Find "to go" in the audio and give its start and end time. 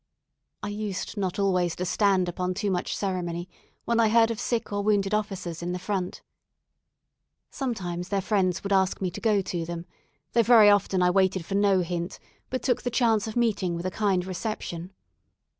9.11-9.43